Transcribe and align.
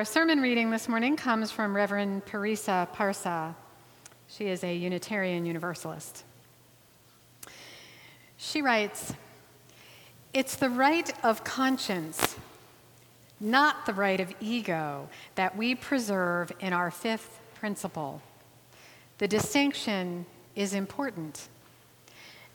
Our 0.00 0.06
sermon 0.06 0.40
reading 0.40 0.70
this 0.70 0.88
morning 0.88 1.14
comes 1.14 1.50
from 1.50 1.76
Reverend 1.76 2.24
Parisa 2.24 2.88
Parsa. 2.94 3.54
She 4.28 4.46
is 4.46 4.64
a 4.64 4.74
Unitarian 4.74 5.44
Universalist. 5.44 6.24
She 8.38 8.62
writes 8.62 9.12
It's 10.32 10.56
the 10.56 10.70
right 10.70 11.12
of 11.22 11.44
conscience, 11.44 12.36
not 13.40 13.84
the 13.84 13.92
right 13.92 14.20
of 14.20 14.32
ego, 14.40 15.10
that 15.34 15.54
we 15.54 15.74
preserve 15.74 16.50
in 16.60 16.72
our 16.72 16.90
fifth 16.90 17.38
principle. 17.54 18.22
The 19.18 19.28
distinction 19.28 20.24
is 20.56 20.72
important. 20.72 21.50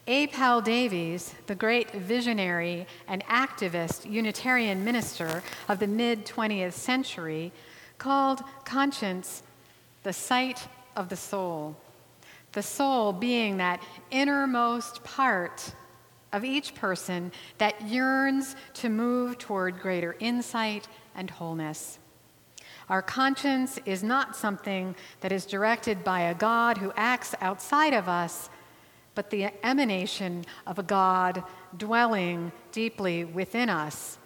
A. 0.08 0.28
Powell 0.28 0.62
Davies, 0.62 1.34
the 1.48 1.56
great 1.56 1.92
visionary 1.92 2.86
and 3.08 3.24
activist 3.26 4.10
Unitarian 4.10 4.86
minister 4.86 5.42
of 5.68 5.80
the 5.80 5.88
mid 5.88 6.28
20th 6.28 6.74
century, 6.74 7.52
called 7.98 8.44
conscience 8.66 9.42
the 10.04 10.14
sight 10.14 10.68
of 10.96 11.10
the 11.10 11.16
soul. 11.16 11.76
The 12.52 12.62
soul 12.62 13.14
being 13.14 13.58
that 13.58 13.82
innermost 14.12 15.04
part 15.04 15.74
of 16.32 16.44
each 16.44 16.76
person 16.76 17.32
that 17.58 17.82
yearns 17.82 18.56
to 18.76 18.90
move 18.90 19.40
toward 19.40 19.80
greater 19.80 20.16
insight 20.20 20.88
and 21.16 21.32
wholeness. 21.32 21.98
Our 22.90 23.02
conscience 23.02 23.80
is 23.86 24.04
not 24.04 24.36
something 24.36 24.96
that 25.22 25.32
is 25.32 25.48
directed 25.48 26.04
by 26.04 26.22
a 26.22 26.36
God 26.36 26.78
who 26.78 26.94
acts 26.96 27.34
outside 27.42 27.96
of 27.96 28.08
us 28.08 28.52
but 29.16 29.30
the 29.30 29.50
emanation 29.64 30.46
of 30.68 30.78
a 30.78 30.84
God 30.84 31.44
dwelling 31.78 32.52
deeply 32.72 33.26
within 33.26 33.70
us. 33.70 34.18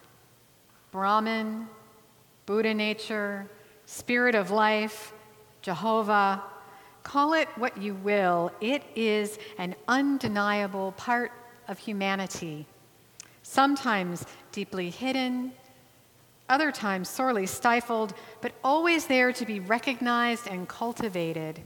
Brahman, 0.91 1.67
Buddha 2.45 2.73
nature, 2.73 3.47
spirit 3.85 4.35
of 4.35 4.51
life, 4.51 5.13
Jehovah, 5.61 6.41
call 7.03 7.33
it 7.33 7.47
what 7.55 7.77
you 7.77 7.93
will, 7.93 8.51
it 8.59 8.83
is 8.95 9.37
an 9.57 9.75
undeniable 9.87 10.91
part 10.93 11.31
of 11.67 11.77
humanity. 11.77 12.65
Sometimes 13.43 14.25
deeply 14.51 14.89
hidden, 14.89 15.53
other 16.49 16.71
times 16.71 17.07
sorely 17.07 17.45
stifled, 17.45 18.13
but 18.41 18.53
always 18.63 19.05
there 19.05 19.31
to 19.31 19.45
be 19.45 19.59
recognized 19.59 20.47
and 20.47 20.67
cultivated. 20.67 21.61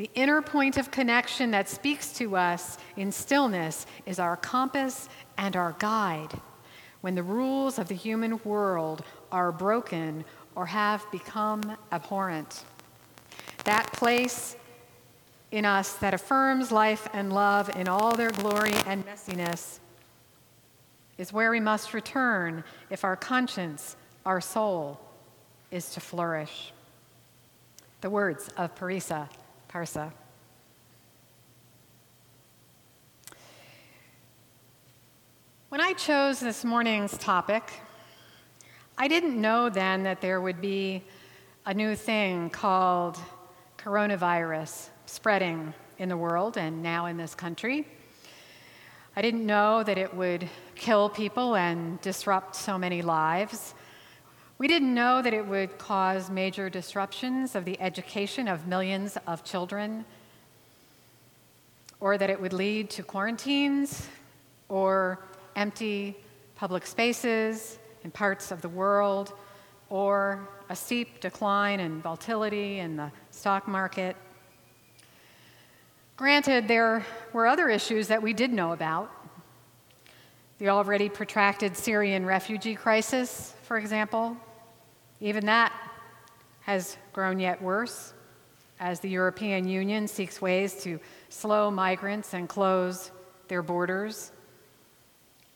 The 0.00 0.10
inner 0.14 0.40
point 0.40 0.78
of 0.78 0.90
connection 0.90 1.50
that 1.50 1.68
speaks 1.68 2.14
to 2.14 2.34
us 2.34 2.78
in 2.96 3.12
stillness 3.12 3.84
is 4.06 4.18
our 4.18 4.34
compass 4.34 5.10
and 5.36 5.54
our 5.54 5.76
guide 5.78 6.40
when 7.02 7.14
the 7.14 7.22
rules 7.22 7.78
of 7.78 7.88
the 7.88 7.94
human 7.94 8.42
world 8.42 9.04
are 9.30 9.52
broken 9.52 10.24
or 10.54 10.64
have 10.64 11.04
become 11.12 11.76
abhorrent. 11.92 12.64
That 13.64 13.92
place 13.92 14.56
in 15.50 15.66
us 15.66 15.92
that 15.96 16.14
affirms 16.14 16.72
life 16.72 17.06
and 17.12 17.30
love 17.30 17.68
in 17.76 17.86
all 17.86 18.16
their 18.16 18.30
glory 18.30 18.72
and 18.86 19.04
messiness 19.04 19.80
is 21.18 21.30
where 21.30 21.50
we 21.50 21.60
must 21.60 21.92
return 21.92 22.64
if 22.88 23.04
our 23.04 23.16
conscience, 23.16 23.96
our 24.24 24.40
soul, 24.40 24.98
is 25.70 25.90
to 25.90 26.00
flourish. 26.00 26.72
The 28.00 28.08
words 28.08 28.48
of 28.56 28.74
Parisa 28.74 29.28
Parsa. 29.70 30.12
When 35.68 35.80
I 35.80 35.92
chose 35.92 36.40
this 36.40 36.64
morning's 36.64 37.16
topic, 37.18 37.62
I 38.98 39.06
didn't 39.06 39.40
know 39.40 39.70
then 39.70 40.02
that 40.02 40.20
there 40.20 40.40
would 40.40 40.60
be 40.60 41.04
a 41.64 41.72
new 41.72 41.94
thing 41.94 42.50
called 42.50 43.16
coronavirus 43.78 44.88
spreading 45.06 45.72
in 45.98 46.08
the 46.08 46.16
world 46.16 46.56
and 46.58 46.82
now 46.82 47.06
in 47.06 47.16
this 47.16 47.36
country. 47.36 47.86
I 49.14 49.22
didn't 49.22 49.46
know 49.46 49.84
that 49.84 49.98
it 49.98 50.12
would 50.14 50.48
kill 50.74 51.08
people 51.08 51.54
and 51.54 52.00
disrupt 52.00 52.56
so 52.56 52.76
many 52.76 53.02
lives. 53.02 53.74
We 54.60 54.68
didn't 54.68 54.92
know 54.92 55.22
that 55.22 55.32
it 55.32 55.46
would 55.46 55.78
cause 55.78 56.28
major 56.28 56.68
disruptions 56.68 57.54
of 57.54 57.64
the 57.64 57.80
education 57.80 58.46
of 58.46 58.66
millions 58.66 59.16
of 59.26 59.42
children, 59.42 60.04
or 61.98 62.18
that 62.18 62.28
it 62.28 62.38
would 62.38 62.52
lead 62.52 62.90
to 62.90 63.02
quarantines 63.02 64.06
or 64.68 65.18
empty 65.56 66.14
public 66.56 66.86
spaces 66.86 67.78
in 68.04 68.10
parts 68.10 68.52
of 68.52 68.60
the 68.60 68.68
world, 68.68 69.32
or 69.88 70.46
a 70.68 70.76
steep 70.76 71.20
decline 71.20 71.80
in 71.80 72.02
volatility 72.02 72.80
in 72.80 72.98
the 72.98 73.10
stock 73.30 73.66
market. 73.66 74.14
Granted, 76.18 76.68
there 76.68 77.06
were 77.32 77.46
other 77.46 77.70
issues 77.70 78.08
that 78.08 78.22
we 78.22 78.34
did 78.34 78.52
know 78.52 78.72
about. 78.72 79.10
The 80.58 80.68
already 80.68 81.08
protracted 81.08 81.78
Syrian 81.78 82.26
refugee 82.26 82.74
crisis, 82.74 83.54
for 83.62 83.78
example, 83.78 84.36
even 85.20 85.46
that 85.46 85.72
has 86.62 86.96
grown 87.12 87.38
yet 87.38 87.60
worse 87.60 88.14
as 88.78 89.00
the 89.00 89.08
European 89.08 89.68
Union 89.68 90.08
seeks 90.08 90.40
ways 90.40 90.82
to 90.82 90.98
slow 91.28 91.70
migrants 91.70 92.32
and 92.32 92.48
close 92.48 93.10
their 93.48 93.62
borders. 93.62 94.32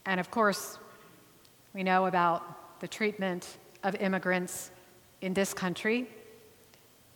And 0.04 0.20
of 0.20 0.30
course, 0.30 0.78
we 1.72 1.82
know 1.82 2.06
about 2.06 2.80
the 2.80 2.88
treatment 2.88 3.56
of 3.82 3.94
immigrants 3.96 4.70
in 5.22 5.32
this 5.32 5.54
country 5.54 6.08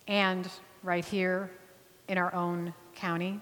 and 0.07 0.49
right 0.83 1.05
here 1.05 1.51
in 2.09 2.17
our 2.17 2.35
own 2.35 2.73
county. 2.95 3.41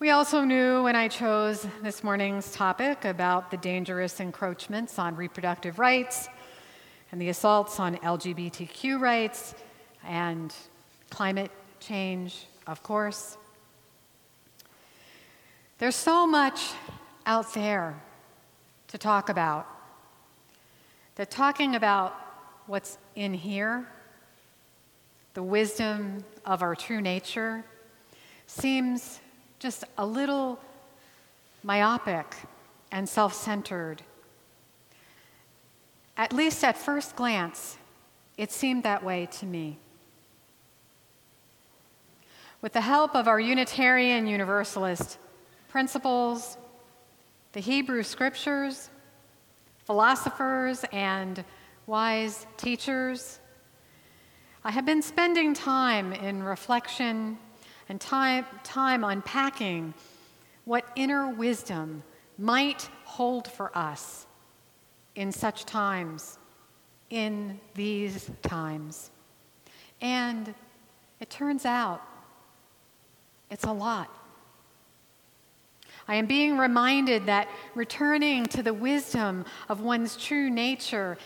We 0.00 0.10
also 0.10 0.42
knew 0.42 0.82
when 0.82 0.96
I 0.96 1.06
chose 1.06 1.66
this 1.82 2.02
morning's 2.02 2.50
topic 2.52 3.04
about 3.04 3.52
the 3.52 3.56
dangerous 3.56 4.18
encroachments 4.18 4.98
on 4.98 5.14
reproductive 5.14 5.78
rights 5.78 6.28
and 7.14 7.20
the 7.20 7.28
assaults 7.28 7.78
on 7.78 7.94
LGBTQ 7.98 8.98
rights 8.98 9.54
and 10.04 10.52
climate 11.10 11.52
change, 11.78 12.48
of 12.66 12.82
course. 12.82 13.38
There's 15.78 15.94
so 15.94 16.26
much 16.26 16.72
out 17.24 17.54
there 17.54 17.94
to 18.88 18.98
talk 18.98 19.28
about. 19.28 19.68
That 21.14 21.30
talking 21.30 21.76
about 21.76 22.16
what's 22.66 22.98
in 23.14 23.32
here, 23.32 23.86
the 25.34 25.42
wisdom 25.44 26.24
of 26.44 26.62
our 26.62 26.74
true 26.74 27.00
nature, 27.00 27.62
seems 28.48 29.20
just 29.60 29.84
a 29.98 30.04
little 30.04 30.58
myopic 31.62 32.34
and 32.90 33.08
self 33.08 33.34
centered 33.34 34.02
at 36.16 36.32
least 36.32 36.62
at 36.62 36.76
first 36.76 37.16
glance, 37.16 37.76
it 38.36 38.52
seemed 38.52 38.82
that 38.84 39.02
way 39.02 39.26
to 39.26 39.46
me. 39.46 39.78
With 42.62 42.72
the 42.72 42.80
help 42.80 43.14
of 43.14 43.28
our 43.28 43.40
Unitarian 43.40 44.26
Universalist 44.26 45.18
principles, 45.68 46.56
the 47.52 47.60
Hebrew 47.60 48.02
scriptures, 48.02 48.90
philosophers, 49.84 50.84
and 50.92 51.44
wise 51.86 52.46
teachers, 52.56 53.40
I 54.64 54.70
have 54.70 54.86
been 54.86 55.02
spending 55.02 55.52
time 55.52 56.12
in 56.12 56.42
reflection 56.42 57.38
and 57.88 58.00
time, 58.00 58.46
time 58.62 59.04
unpacking 59.04 59.92
what 60.64 60.86
inner 60.96 61.28
wisdom 61.28 62.02
might 62.38 62.88
hold 63.04 63.46
for 63.46 63.76
us 63.76 64.26
in 65.16 65.32
such 65.32 65.64
times, 65.64 66.38
in 67.10 67.58
these 67.74 68.30
times. 68.42 69.10
And 70.00 70.54
it 71.20 71.30
turns 71.30 71.64
out 71.64 72.02
it's 73.50 73.64
a 73.64 73.72
lot. 73.72 74.10
I 76.06 76.16
am 76.16 76.26
being 76.26 76.58
reminded 76.58 77.26
that 77.26 77.48
returning 77.74 78.44
to 78.46 78.62
the 78.62 78.74
wisdom 78.74 79.44
of 79.68 79.80
one's 79.80 80.16
true 80.16 80.50
nature 80.50 81.16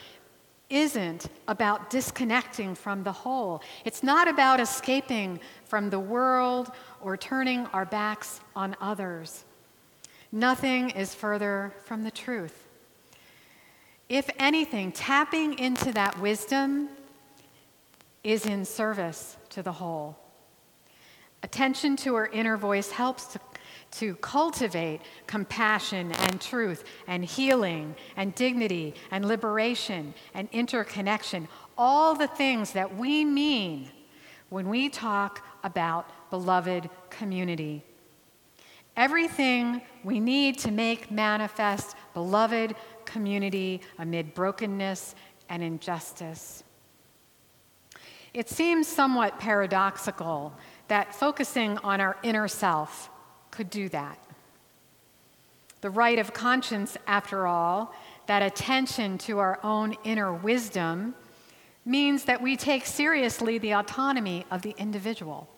isn't 0.71 1.29
about 1.49 1.91
disconnecting 1.91 2.75
from 2.75 3.03
the 3.03 3.11
whole. 3.11 3.63
It's 3.85 4.03
not 4.03 4.29
about 4.29 4.61
escaping 4.61 5.41
from 5.65 5.91
the 5.91 5.99
world 5.99 6.71
or 7.01 7.17
turning 7.17 7.67
our 7.69 7.87
backs 7.87 8.41
on 8.55 8.77
others. 8.81 9.45
Nothing 10.31 10.91
is 10.91 11.15
further 11.15 11.75
from 11.85 12.05
the 12.05 12.11
truth. 12.11 12.68
If 14.09 14.31
anything, 14.39 14.93
tapping 14.93 15.59
into 15.59 15.93
that 15.93 16.19
wisdom 16.19 16.89
is 18.25 18.47
in 18.47 18.65
service 18.65 19.37
to 19.51 19.63
the 19.63 19.73
whole. 19.73 20.17
Attention 21.43 21.95
to 21.97 22.15
our 22.15 22.27
inner 22.29 22.57
voice 22.57 22.91
helps 22.91 23.27
to, 23.27 23.41
to 23.93 24.15
cultivate 24.17 25.03
compassion 25.27 26.13
and 26.13 26.41
truth 26.41 26.85
and 27.07 27.25
healing 27.25 27.95
and 28.17 28.35
dignity 28.35 28.95
and 29.11 29.29
liberation 29.29 30.15
and 30.35 30.49
interconnection, 30.53 31.47
all 31.77 32.15
the 32.15 32.27
things 32.27 32.73
that 32.73 32.97
we 32.97 33.25
mean 33.25 33.91
when 34.49 34.69
we 34.69 34.89
talk 34.89 35.45
about 35.63 36.11
beloved 36.31 36.89
community. 37.11 37.85
Everything 38.97 39.81
we 40.03 40.19
need 40.19 40.59
to 40.59 40.73
make 40.73 41.09
manifest 41.11 41.95
beloved 42.15 42.75
community 43.09 43.81
amid 43.99 44.35
brokenness 44.35 45.17
and 45.49 45.63
injustice. 45.63 46.63
It 48.33 48.49
seems 48.49 48.87
somewhat 48.87 49.41
paradoxical 49.41 50.53
that 50.87 51.15
focusing 51.15 51.79
on 51.79 52.01
our 52.01 52.17
inner 52.23 52.47
self 52.47 53.11
could 53.51 53.71
do 53.71 53.89
that. 53.89 54.19
The 55.81 55.91
right 55.91 56.19
of 56.19 56.33
conscience, 56.33 56.97
after 57.07 57.47
all, 57.47 57.95
that 58.27 58.43
attention 58.43 59.19
to 59.19 59.39
our 59.39 59.59
own 59.65 59.97
inner 60.05 60.33
wisdom, 60.33 61.15
means 61.85 62.25
that 62.25 62.43
we 62.43 62.57
take 62.57 62.85
seriously 62.85 63.59
the 63.59 63.73
autonomy 63.73 64.45
of 64.51 64.63
the 64.63 64.75
individual. 64.77 65.49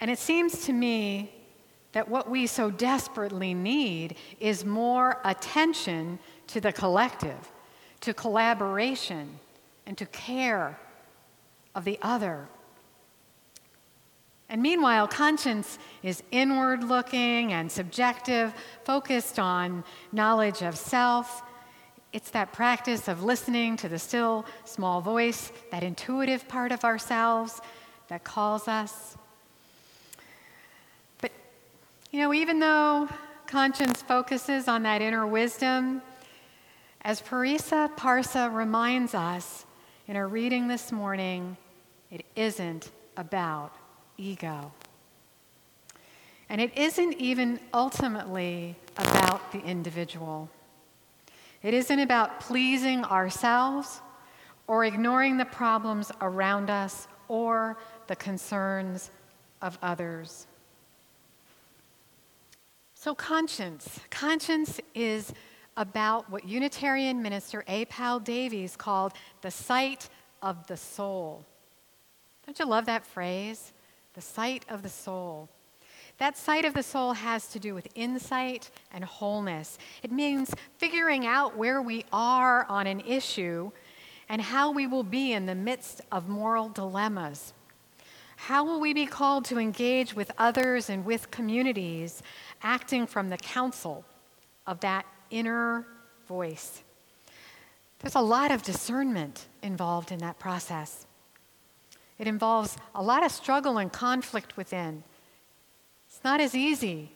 And 0.00 0.10
it 0.10 0.18
seems 0.18 0.64
to 0.66 0.72
me 0.72 1.32
that 1.92 2.08
what 2.08 2.28
we 2.28 2.46
so 2.46 2.70
desperately 2.70 3.54
need 3.54 4.16
is 4.40 4.64
more 4.64 5.20
attention 5.24 6.18
to 6.48 6.60
the 6.60 6.72
collective, 6.72 7.50
to 8.00 8.14
collaboration, 8.14 9.38
and 9.86 9.96
to 9.98 10.06
care 10.06 10.78
of 11.74 11.84
the 11.84 11.98
other. 12.02 12.48
And 14.48 14.60
meanwhile, 14.60 15.08
conscience 15.08 15.78
is 16.02 16.22
inward 16.30 16.84
looking 16.84 17.54
and 17.54 17.72
subjective, 17.72 18.52
focused 18.84 19.38
on 19.38 19.82
knowledge 20.12 20.62
of 20.62 20.76
self. 20.76 21.42
It's 22.12 22.30
that 22.32 22.52
practice 22.52 23.08
of 23.08 23.24
listening 23.24 23.78
to 23.78 23.88
the 23.88 23.98
still 23.98 24.44
small 24.66 25.00
voice, 25.00 25.52
that 25.70 25.82
intuitive 25.82 26.46
part 26.48 26.70
of 26.70 26.84
ourselves 26.84 27.62
that 28.08 28.24
calls 28.24 28.68
us. 28.68 29.16
You 32.12 32.18
know, 32.18 32.34
even 32.34 32.60
though 32.60 33.08
conscience 33.46 34.02
focuses 34.02 34.68
on 34.68 34.82
that 34.82 35.00
inner 35.00 35.26
wisdom, 35.26 36.02
as 37.00 37.22
Parisa 37.22 37.90
Parsa 37.96 38.52
reminds 38.54 39.14
us 39.14 39.64
in 40.06 40.16
our 40.16 40.28
reading 40.28 40.68
this 40.68 40.92
morning, 40.92 41.56
it 42.10 42.26
isn't 42.36 42.90
about 43.16 43.74
ego. 44.18 44.72
And 46.50 46.60
it 46.60 46.76
isn't 46.76 47.14
even 47.14 47.58
ultimately 47.72 48.76
about 48.98 49.50
the 49.50 49.60
individual. 49.60 50.50
It 51.62 51.72
isn't 51.72 51.98
about 51.98 52.40
pleasing 52.40 53.04
ourselves 53.04 54.02
or 54.66 54.84
ignoring 54.84 55.38
the 55.38 55.46
problems 55.46 56.12
around 56.20 56.68
us 56.68 57.08
or 57.28 57.78
the 58.06 58.16
concerns 58.16 59.10
of 59.62 59.78
others. 59.80 60.46
So, 63.02 63.16
conscience. 63.16 63.98
Conscience 64.10 64.80
is 64.94 65.32
about 65.76 66.30
what 66.30 66.46
Unitarian 66.46 67.20
minister 67.20 67.64
A. 67.66 67.84
Powell 67.86 68.20
Davies 68.20 68.76
called 68.76 69.12
the 69.40 69.50
sight 69.50 70.08
of 70.40 70.68
the 70.68 70.76
soul. 70.76 71.44
Don't 72.46 72.56
you 72.60 72.64
love 72.64 72.86
that 72.86 73.04
phrase? 73.04 73.72
the 74.14 74.20
sight 74.20 74.64
of 74.68 74.84
the 74.84 74.88
soul. 74.88 75.48
That 76.18 76.38
sight 76.38 76.64
of 76.64 76.74
the 76.74 76.82
soul 76.84 77.14
has 77.14 77.48
to 77.48 77.58
do 77.58 77.74
with 77.74 77.88
insight 77.96 78.70
and 78.92 79.02
wholeness. 79.02 79.78
It 80.04 80.12
means 80.12 80.54
figuring 80.78 81.26
out 81.26 81.56
where 81.56 81.82
we 81.82 82.04
are 82.12 82.66
on 82.68 82.86
an 82.86 83.00
issue 83.00 83.72
and 84.28 84.40
how 84.40 84.70
we 84.70 84.86
will 84.86 85.02
be 85.02 85.32
in 85.32 85.46
the 85.46 85.56
midst 85.56 86.02
of 86.12 86.28
moral 86.28 86.68
dilemmas. 86.68 87.52
How 88.36 88.64
will 88.64 88.80
we 88.80 88.92
be 88.92 89.06
called 89.06 89.44
to 89.46 89.58
engage 89.58 90.14
with 90.14 90.32
others 90.36 90.90
and 90.90 91.04
with 91.04 91.30
communities, 91.30 92.24
acting 92.62 93.06
from 93.06 93.28
the 93.28 93.36
counsel 93.36 94.04
of 94.66 94.80
that 94.80 95.06
inner 95.30 95.86
voice? 96.26 96.82
There's 98.00 98.14
a 98.14 98.20
lot 98.20 98.50
of 98.50 98.62
discernment 98.62 99.46
involved 99.62 100.10
in 100.10 100.18
that 100.18 100.38
process. 100.38 101.06
It 102.18 102.26
involves 102.26 102.76
a 102.94 103.02
lot 103.02 103.24
of 103.24 103.32
struggle 103.32 103.78
and 103.78 103.92
conflict 103.92 104.56
within. 104.56 105.04
It's 106.08 106.22
not 106.24 106.40
as 106.40 106.54
easy 106.54 107.10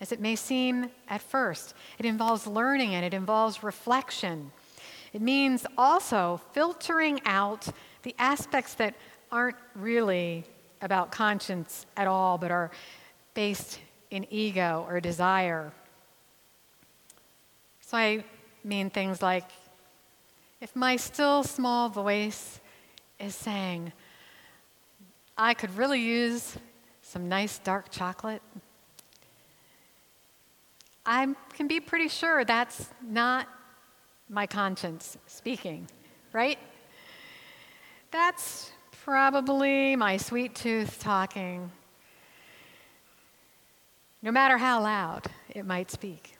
as 0.00 0.10
it 0.10 0.20
may 0.20 0.36
seem 0.36 0.90
at 1.08 1.22
first. 1.22 1.74
It 1.98 2.04
involves 2.04 2.46
learning 2.46 2.94
and 2.94 3.04
it 3.04 3.14
involves 3.14 3.62
reflection. 3.62 4.50
It 5.12 5.22
means 5.22 5.64
also 5.78 6.40
filtering 6.52 7.20
out 7.24 7.68
the 8.02 8.14
aspects 8.18 8.74
that 8.74 8.94
aren't 9.30 9.56
really 9.76 10.44
about 10.80 11.12
conscience 11.12 11.86
at 11.96 12.08
all, 12.08 12.36
but 12.36 12.50
are 12.50 12.72
based 13.34 13.78
in 14.12 14.26
ego 14.30 14.86
or 14.88 15.00
desire. 15.00 15.72
So 17.80 17.96
I 17.96 18.24
mean 18.62 18.90
things 18.90 19.20
like 19.22 19.48
if 20.60 20.76
my 20.76 20.94
still 20.96 21.42
small 21.42 21.88
voice 21.88 22.60
is 23.18 23.34
saying, 23.34 23.92
I 25.36 25.54
could 25.54 25.76
really 25.76 26.00
use 26.00 26.56
some 27.02 27.28
nice 27.28 27.58
dark 27.58 27.90
chocolate. 27.90 28.42
I 31.04 31.34
can 31.54 31.66
be 31.66 31.80
pretty 31.80 32.08
sure 32.08 32.44
that's 32.44 32.90
not 33.02 33.48
my 34.28 34.46
conscience 34.46 35.16
speaking, 35.26 35.88
right? 36.32 36.58
That's 38.12 38.70
probably 39.04 39.96
my 39.96 40.16
sweet 40.16 40.54
tooth 40.54 41.00
talking, 41.00 41.72
no 44.22 44.30
matter 44.30 44.56
how 44.56 44.80
loud 44.80 45.26
it 45.50 45.66
might 45.66 45.90
speak. 45.90 46.36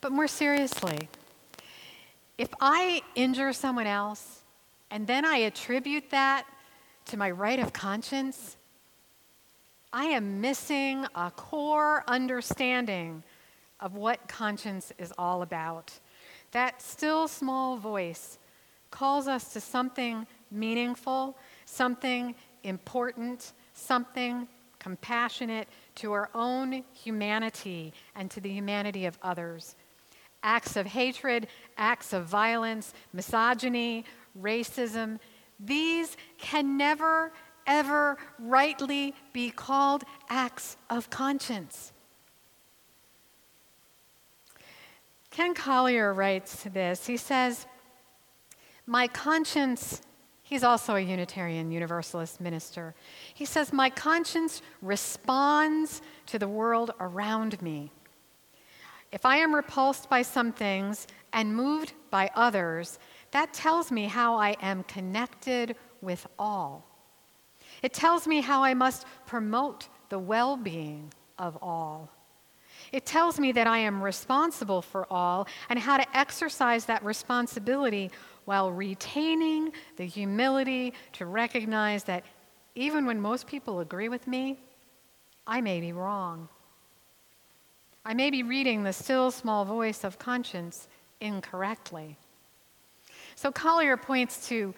But 0.00 0.12
more 0.12 0.28
seriously, 0.28 1.08
if 2.36 2.50
I 2.60 3.02
injure 3.14 3.52
someone 3.54 3.86
else 3.86 4.42
and 4.90 5.06
then 5.06 5.24
I 5.24 5.38
attribute 5.38 6.10
that 6.10 6.46
to 7.06 7.16
my 7.16 7.30
right 7.30 7.58
of 7.58 7.72
conscience, 7.72 8.56
I 9.92 10.04
am 10.04 10.42
missing 10.42 11.06
a 11.14 11.30
core 11.30 12.04
understanding 12.06 13.22
of 13.80 13.94
what 13.94 14.28
conscience 14.28 14.92
is 14.98 15.12
all 15.16 15.42
about. 15.42 15.98
That 16.52 16.82
still 16.82 17.26
small 17.26 17.76
voice 17.78 18.38
calls 18.90 19.28
us 19.28 19.52
to 19.54 19.60
something 19.60 20.26
meaningful, 20.50 21.36
something 21.64 22.34
important, 22.62 23.52
something 23.72 24.46
compassionate 24.78 25.68
to 25.96 26.12
our 26.12 26.30
own 26.34 26.84
humanity 26.92 27.92
and 28.14 28.30
to 28.30 28.40
the 28.40 28.50
humanity 28.50 29.06
of 29.06 29.18
others. 29.22 29.74
Acts 30.42 30.76
of 30.76 30.86
hatred, 30.86 31.48
acts 31.76 32.12
of 32.12 32.26
violence, 32.26 32.94
misogyny, 33.12 34.04
racism, 34.40 35.18
these 35.58 36.16
can 36.38 36.76
never, 36.76 37.32
ever 37.66 38.18
rightly 38.38 39.14
be 39.32 39.50
called 39.50 40.04
acts 40.28 40.76
of 40.90 41.10
conscience. 41.10 41.92
Ken 45.30 45.54
Collier 45.54 46.14
writes 46.14 46.64
this. 46.72 47.06
He 47.06 47.16
says, 47.16 47.66
My 48.86 49.06
conscience, 49.06 50.00
he's 50.46 50.64
also 50.64 50.94
a 50.94 51.00
Unitarian 51.00 51.70
Universalist 51.70 52.40
minister. 52.40 52.94
He 53.34 53.44
says, 53.44 53.72
My 53.72 53.90
conscience 53.90 54.62
responds 54.80 56.00
to 56.26 56.38
the 56.38 56.48
world 56.48 56.92
around 56.98 57.60
me. 57.60 57.90
If 59.12 59.24
I 59.24 59.36
am 59.38 59.54
repulsed 59.54 60.08
by 60.08 60.22
some 60.22 60.52
things 60.52 61.06
and 61.32 61.54
moved 61.54 61.92
by 62.10 62.30
others, 62.34 62.98
that 63.32 63.52
tells 63.52 63.92
me 63.92 64.06
how 64.06 64.36
I 64.36 64.56
am 64.62 64.82
connected 64.84 65.76
with 66.00 66.26
all. 66.38 66.84
It 67.82 67.92
tells 67.92 68.26
me 68.26 68.40
how 68.40 68.62
I 68.62 68.74
must 68.74 69.06
promote 69.26 69.88
the 70.08 70.18
well 70.18 70.56
being 70.56 71.12
of 71.38 71.58
all. 71.60 72.10
It 72.92 73.04
tells 73.04 73.38
me 73.40 73.52
that 73.52 73.66
I 73.66 73.78
am 73.78 74.02
responsible 74.02 74.82
for 74.82 75.06
all 75.10 75.48
and 75.68 75.78
how 75.78 75.96
to 75.96 76.16
exercise 76.16 76.84
that 76.86 77.04
responsibility 77.04 78.10
while 78.46 78.72
retaining 78.72 79.72
the 79.96 80.06
humility 80.06 80.94
to 81.12 81.26
recognize 81.26 82.04
that 82.04 82.24
even 82.74 83.06
when 83.06 83.20
most 83.20 83.46
people 83.46 83.80
agree 83.80 84.08
with 84.08 84.26
me, 84.26 84.58
I 85.46 85.60
may 85.60 85.80
be 85.80 85.92
wrong. 85.92 86.48
I 88.04 88.14
may 88.14 88.30
be 88.30 88.42
reading 88.42 88.82
the 88.82 88.92
still 88.92 89.30
small 89.30 89.64
voice 89.64 90.02
of 90.02 90.18
conscience 90.18 90.88
incorrectly. 91.20 92.16
So 93.34 93.52
Collier 93.52 93.96
points 93.96 94.48
to 94.48 94.74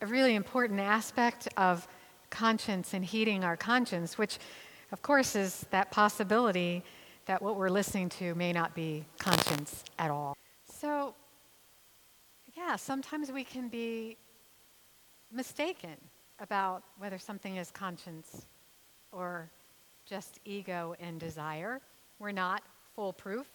a 0.00 0.06
really 0.06 0.34
important 0.34 0.80
aspect 0.80 1.48
of 1.56 1.86
conscience 2.30 2.94
and 2.94 3.04
heeding 3.04 3.44
our 3.44 3.56
conscience, 3.56 4.18
which 4.18 4.38
of 4.92 5.00
course, 5.00 5.34
is 5.34 5.66
that 5.70 5.90
possibility 5.90 6.84
that 7.24 7.40
what 7.40 7.56
we're 7.56 7.70
listening 7.70 8.10
to 8.10 8.34
may 8.34 8.52
not 8.52 8.74
be 8.74 9.06
conscience 9.18 9.84
at 9.98 10.10
all. 10.10 10.36
So, 10.70 11.14
yeah, 12.64 12.76
sometimes 12.76 13.32
we 13.32 13.42
can 13.42 13.68
be 13.68 14.16
mistaken 15.32 15.96
about 16.38 16.84
whether 16.98 17.18
something 17.18 17.56
is 17.56 17.72
conscience 17.72 18.46
or 19.10 19.50
just 20.06 20.38
ego 20.44 20.94
and 21.00 21.18
desire. 21.18 21.80
We're 22.20 22.30
not 22.30 22.62
foolproof. 22.94 23.48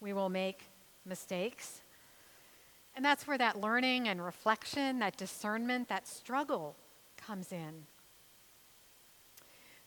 We 0.00 0.12
will 0.12 0.28
make 0.28 0.60
mistakes. 1.06 1.80
And 2.94 3.04
that's 3.04 3.26
where 3.26 3.38
that 3.38 3.60
learning 3.60 4.08
and 4.08 4.22
reflection, 4.22 4.98
that 4.98 5.16
discernment, 5.16 5.88
that 5.88 6.06
struggle 6.06 6.76
comes 7.16 7.52
in. 7.52 7.86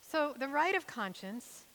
So, 0.01 0.33
the 0.37 0.47
right 0.47 0.75
of 0.75 0.87
conscience 0.87 1.65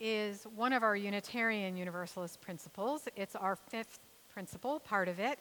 is 0.00 0.46
one 0.54 0.72
of 0.72 0.82
our 0.82 0.96
Unitarian 0.96 1.76
Universalist 1.76 2.40
principles. 2.40 3.08
It's 3.16 3.36
our 3.36 3.56
fifth 3.56 3.98
principle, 4.32 4.80
part 4.80 5.08
of 5.08 5.18
it. 5.18 5.38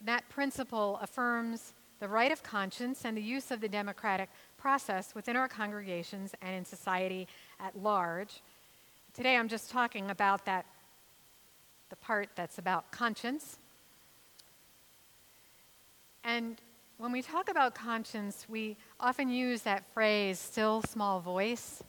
That 0.00 0.28
principle 0.28 0.98
affirms 1.02 1.74
the 2.00 2.08
right 2.08 2.32
of 2.32 2.42
conscience 2.42 3.04
and 3.04 3.16
the 3.16 3.22
use 3.22 3.50
of 3.50 3.60
the 3.60 3.68
democratic 3.68 4.28
process 4.58 5.14
within 5.14 5.36
our 5.36 5.48
congregations 5.48 6.34
and 6.42 6.54
in 6.54 6.64
society 6.64 7.28
at 7.60 7.76
large. 7.80 8.42
Today 9.14 9.36
I'm 9.36 9.48
just 9.48 9.70
talking 9.70 10.10
about 10.10 10.44
that 10.46 10.66
the 11.90 11.96
part 11.96 12.30
that's 12.34 12.58
about 12.58 12.90
conscience. 12.90 13.58
And 16.24 16.60
when 16.98 17.12
we 17.12 17.20
talk 17.20 17.50
about 17.50 17.74
conscience, 17.74 18.46
we 18.48 18.76
often 18.98 19.28
use 19.28 19.62
that 19.62 19.84
phrase, 19.92 20.38
still 20.38 20.82
small 20.82 21.20
voice. 21.20 21.82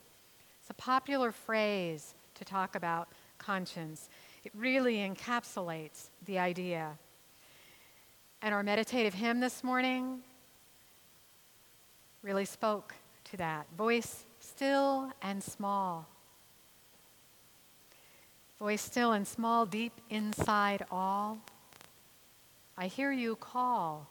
It's 0.59 0.69
a 0.69 0.73
popular 0.73 1.31
phrase 1.31 2.15
to 2.35 2.43
talk 2.43 2.75
about 2.75 3.09
conscience. 3.37 4.09
It 4.43 4.51
really 4.55 4.97
encapsulates 4.97 6.09
the 6.25 6.39
idea. 6.39 6.97
And 8.45 8.53
our 8.53 8.61
meditative 8.61 9.13
hymn 9.13 9.39
this 9.39 9.63
morning 9.63 10.19
really 12.21 12.43
spoke 12.43 12.93
to 13.31 13.37
that. 13.37 13.67
Voice 13.77 14.25
still 14.41 15.13
and 15.21 15.41
small. 15.41 16.09
Voice 18.59 18.81
still 18.81 19.13
and 19.13 19.25
small, 19.25 19.65
deep 19.65 19.93
inside 20.09 20.85
all. 20.91 21.37
I 22.77 22.87
hear 22.87 23.13
you 23.13 23.37
call 23.37 24.09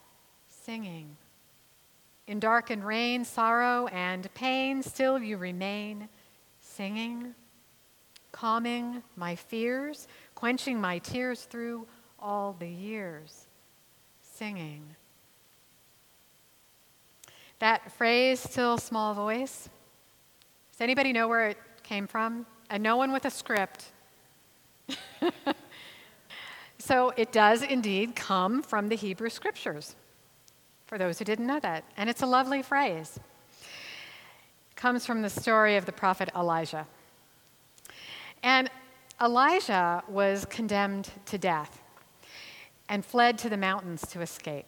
singing. 0.48 1.18
In 2.26 2.40
dark 2.40 2.70
and 2.70 2.82
rain, 2.82 3.26
sorrow 3.26 3.86
and 3.88 4.32
pain, 4.32 4.82
still 4.82 5.18
you 5.18 5.36
remain 5.36 6.08
singing, 6.62 7.34
calming 8.32 9.02
my 9.14 9.36
fears, 9.36 10.08
quenching 10.34 10.80
my 10.80 11.00
tears 11.00 11.42
through 11.42 11.86
all 12.18 12.56
the 12.58 12.70
years, 12.70 13.46
singing. 14.42 14.82
That 17.60 17.92
phrase, 17.92 18.40
still 18.40 18.76
small 18.76 19.14
voice, 19.14 19.68
does 20.72 20.80
anybody 20.80 21.12
know 21.12 21.28
where 21.28 21.46
it 21.46 21.58
came 21.84 22.08
from? 22.08 22.44
And 22.68 22.82
no 22.82 22.96
one 22.96 23.12
with 23.12 23.24
a 23.24 23.30
script. 23.30 23.92
so 26.78 27.12
it 27.16 27.30
does 27.30 27.62
indeed 27.62 28.16
come 28.16 28.64
from 28.64 28.88
the 28.88 28.96
Hebrew 28.96 29.30
scriptures 29.30 29.94
for 30.86 30.98
those 30.98 31.20
who 31.20 31.24
didn't 31.24 31.46
know 31.46 31.60
that. 31.60 31.84
And 31.96 32.10
it's 32.10 32.22
a 32.22 32.26
lovely 32.26 32.62
phrase. 32.62 33.20
It 34.72 34.74
comes 34.74 35.06
from 35.06 35.22
the 35.22 35.30
story 35.30 35.76
of 35.76 35.86
the 35.86 35.92
prophet 35.92 36.30
Elijah. 36.34 36.88
And 38.42 38.68
Elijah 39.20 40.02
was 40.08 40.44
condemned 40.46 41.10
to 41.26 41.38
death 41.38 41.81
and 42.92 43.06
fled 43.06 43.38
to 43.38 43.48
the 43.48 43.56
mountains 43.56 44.02
to 44.02 44.20
escape. 44.20 44.66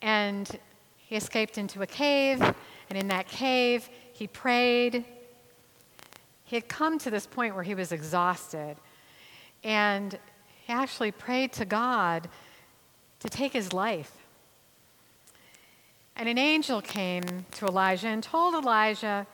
And 0.00 0.58
he 0.96 1.16
escaped 1.16 1.58
into 1.58 1.82
a 1.82 1.86
cave, 1.86 2.40
and 2.40 2.98
in 2.98 3.08
that 3.08 3.28
cave, 3.28 3.90
he 4.14 4.26
prayed. 4.26 5.04
He 6.44 6.56
had 6.56 6.66
come 6.66 6.98
to 7.00 7.10
this 7.10 7.26
point 7.26 7.54
where 7.54 7.62
he 7.62 7.74
was 7.74 7.92
exhausted, 7.92 8.76
and 9.62 10.18
he 10.64 10.72
actually 10.72 11.10
prayed 11.10 11.52
to 11.52 11.66
God 11.66 12.26
to 13.20 13.28
take 13.28 13.52
his 13.52 13.74
life. 13.74 14.12
And 16.16 16.26
an 16.26 16.38
angel 16.38 16.80
came 16.80 17.44
to 17.50 17.66
Elijah 17.66 18.08
and 18.08 18.22
told 18.22 18.54
Elijah 18.54 19.26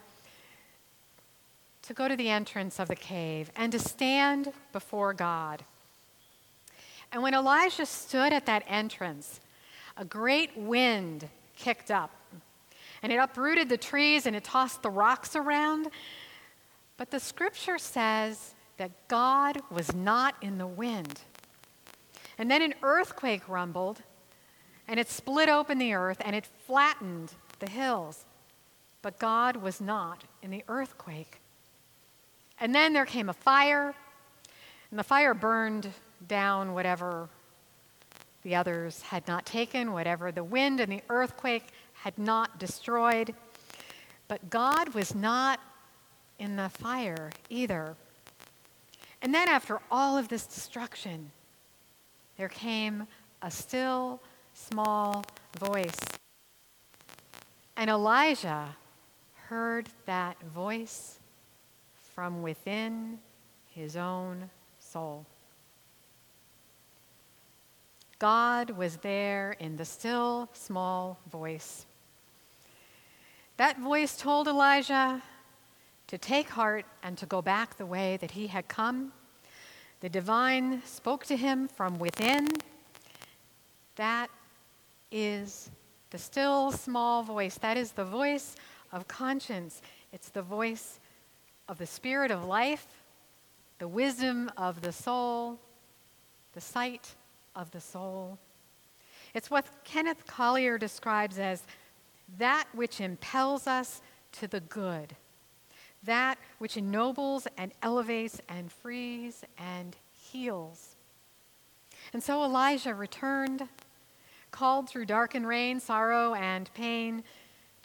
to 1.82 1.94
go 1.94 2.08
to 2.08 2.16
the 2.16 2.30
entrance 2.30 2.80
of 2.80 2.88
the 2.88 2.96
cave 2.96 3.52
and 3.54 3.70
to 3.70 3.78
stand 3.78 4.52
before 4.72 5.14
God. 5.14 5.62
And 7.14 7.22
when 7.22 7.32
Elijah 7.32 7.86
stood 7.86 8.32
at 8.32 8.46
that 8.46 8.64
entrance, 8.66 9.40
a 9.96 10.04
great 10.04 10.56
wind 10.56 11.28
kicked 11.56 11.92
up. 11.92 12.10
And 13.04 13.12
it 13.12 13.16
uprooted 13.16 13.68
the 13.68 13.76
trees 13.76 14.26
and 14.26 14.34
it 14.34 14.42
tossed 14.42 14.82
the 14.82 14.90
rocks 14.90 15.36
around. 15.36 15.90
But 16.96 17.12
the 17.12 17.20
scripture 17.20 17.78
says 17.78 18.56
that 18.78 18.90
God 19.06 19.60
was 19.70 19.94
not 19.94 20.34
in 20.42 20.58
the 20.58 20.66
wind. 20.66 21.20
And 22.36 22.50
then 22.50 22.62
an 22.62 22.74
earthquake 22.82 23.48
rumbled 23.48 24.02
and 24.88 24.98
it 24.98 25.08
split 25.08 25.48
open 25.48 25.78
the 25.78 25.94
earth 25.94 26.20
and 26.24 26.34
it 26.34 26.46
flattened 26.66 27.32
the 27.60 27.70
hills. 27.70 28.24
But 29.02 29.20
God 29.20 29.54
was 29.54 29.80
not 29.80 30.24
in 30.42 30.50
the 30.50 30.64
earthquake. 30.66 31.40
And 32.58 32.74
then 32.74 32.92
there 32.92 33.06
came 33.06 33.28
a 33.28 33.34
fire, 33.34 33.94
and 34.90 34.98
the 34.98 35.04
fire 35.04 35.34
burned 35.34 35.90
down 36.28 36.74
whatever 36.74 37.28
the 38.42 38.54
others 38.54 39.02
had 39.02 39.26
not 39.26 39.46
taken, 39.46 39.92
whatever 39.92 40.30
the 40.30 40.44
wind 40.44 40.80
and 40.80 40.92
the 40.92 41.02
earthquake 41.08 41.68
had 41.94 42.16
not 42.18 42.58
destroyed. 42.58 43.34
But 44.28 44.50
God 44.50 44.94
was 44.94 45.14
not 45.14 45.60
in 46.38 46.56
the 46.56 46.68
fire 46.68 47.30
either. 47.48 47.96
And 49.22 49.34
then, 49.34 49.48
after 49.48 49.80
all 49.90 50.18
of 50.18 50.28
this 50.28 50.46
destruction, 50.46 51.30
there 52.36 52.48
came 52.48 53.06
a 53.40 53.50
still 53.50 54.20
small 54.52 55.24
voice. 55.58 55.98
And 57.76 57.88
Elijah 57.88 58.76
heard 59.48 59.88
that 60.06 60.40
voice 60.42 61.18
from 62.14 62.42
within 62.42 63.18
his 63.66 63.96
own 63.96 64.50
soul. 64.78 65.26
God 68.24 68.70
was 68.70 68.96
there 68.96 69.54
in 69.60 69.76
the 69.76 69.84
still 69.84 70.48
small 70.54 71.18
voice. 71.30 71.84
That 73.58 73.78
voice 73.78 74.16
told 74.16 74.48
Elijah 74.48 75.20
to 76.06 76.16
take 76.16 76.48
heart 76.48 76.86
and 77.02 77.18
to 77.18 77.26
go 77.26 77.42
back 77.42 77.76
the 77.76 77.84
way 77.84 78.16
that 78.16 78.30
he 78.30 78.46
had 78.46 78.66
come. 78.66 79.12
The 80.00 80.08
divine 80.08 80.82
spoke 80.86 81.26
to 81.26 81.36
him 81.36 81.68
from 81.68 81.98
within. 81.98 82.48
That 83.96 84.30
is 85.12 85.70
the 86.08 86.16
still 86.16 86.72
small 86.72 87.22
voice. 87.22 87.58
That 87.58 87.76
is 87.76 87.92
the 87.92 88.06
voice 88.06 88.56
of 88.90 89.06
conscience. 89.06 89.82
It's 90.14 90.30
the 90.30 90.40
voice 90.40 90.98
of 91.68 91.76
the 91.76 91.86
spirit 91.86 92.30
of 92.30 92.46
life, 92.46 92.86
the 93.78 93.88
wisdom 93.88 94.50
of 94.56 94.80
the 94.80 94.92
soul, 94.92 95.60
the 96.54 96.62
sight 96.62 97.16
of 97.56 97.70
the 97.70 97.80
soul. 97.80 98.38
It's 99.34 99.50
what 99.50 99.66
Kenneth 99.84 100.26
Collier 100.26 100.78
describes 100.78 101.38
as 101.38 101.62
that 102.38 102.66
which 102.72 103.00
impels 103.00 103.66
us 103.66 104.00
to 104.32 104.46
the 104.46 104.60
good, 104.60 105.16
that 106.04 106.38
which 106.58 106.76
ennobles 106.76 107.46
and 107.58 107.72
elevates 107.82 108.40
and 108.48 108.70
frees 108.70 109.44
and 109.58 109.96
heals. 110.30 110.96
And 112.12 112.22
so 112.22 112.44
Elijah 112.44 112.94
returned 112.94 113.68
called 114.50 114.88
through 114.88 115.06
dark 115.06 115.34
and 115.34 115.46
rain, 115.46 115.80
sorrow 115.80 116.34
and 116.34 116.72
pain 116.74 117.24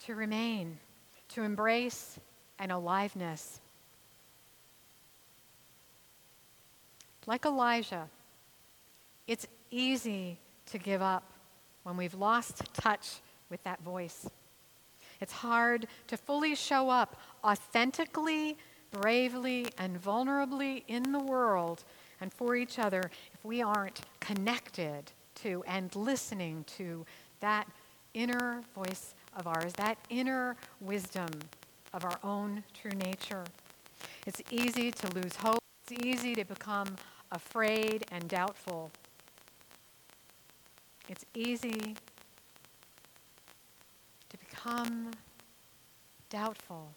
to 0.04 0.14
remain, 0.14 0.78
to 1.30 1.42
embrace 1.42 2.18
an 2.60 2.70
aliveness. 2.70 3.60
Like 7.26 7.44
Elijah, 7.44 8.08
it's 9.26 9.46
easy 9.70 10.38
to 10.66 10.78
give 10.78 11.02
up 11.02 11.24
when 11.82 11.96
we've 11.96 12.14
lost 12.14 12.62
touch 12.74 13.20
with 13.48 13.62
that 13.64 13.82
voice. 13.82 14.28
It's 15.20 15.32
hard 15.32 15.86
to 16.06 16.16
fully 16.16 16.54
show 16.54 16.88
up 16.88 17.20
authentically, 17.44 18.56
bravely, 18.90 19.66
and 19.78 20.02
vulnerably 20.02 20.82
in 20.88 21.12
the 21.12 21.18
world 21.18 21.84
and 22.20 22.32
for 22.32 22.56
each 22.56 22.78
other 22.78 23.10
if 23.32 23.44
we 23.44 23.62
aren't 23.62 24.00
connected 24.20 25.12
to 25.36 25.62
and 25.66 25.94
listening 25.94 26.64
to 26.76 27.04
that 27.40 27.66
inner 28.14 28.62
voice 28.74 29.14
of 29.36 29.46
ours, 29.46 29.72
that 29.74 29.96
inner 30.08 30.56
wisdom 30.80 31.30
of 31.92 32.04
our 32.04 32.18
own 32.22 32.62
true 32.74 32.90
nature. 32.90 33.44
It's 34.26 34.42
easy 34.50 34.90
to 34.90 35.14
lose 35.14 35.36
hope. 35.36 35.58
It's 35.86 36.04
easy 36.04 36.34
to 36.34 36.44
become 36.44 36.96
afraid 37.32 38.04
and 38.12 38.28
doubtful. 38.28 38.90
It's 41.08 41.24
easy 41.34 41.96
to 44.28 44.38
become 44.38 45.10
doubtful 46.28 46.88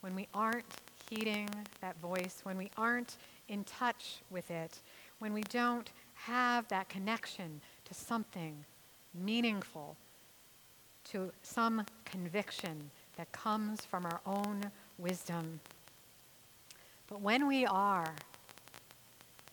when 0.00 0.14
we 0.14 0.28
aren't 0.32 0.64
heeding 1.10 1.48
that 1.80 1.98
voice, 1.98 2.40
when 2.44 2.56
we 2.56 2.70
aren't 2.76 3.16
in 3.48 3.64
touch 3.64 4.18
with 4.30 4.50
it, 4.50 4.78
when 5.18 5.32
we 5.32 5.42
don't 5.42 5.90
have 6.14 6.68
that 6.68 6.88
connection 6.88 7.60
to 7.84 7.94
something 7.94 8.64
meaningful, 9.14 9.96
to 11.10 11.32
some 11.42 11.84
conviction 12.04 12.90
that 13.16 13.30
comes 13.32 13.84
from 13.84 14.04
our 14.04 14.20
own 14.26 14.70
wisdom. 14.98 15.60
But 17.08 17.20
when 17.20 17.48
we 17.48 17.64
are, 17.66 18.14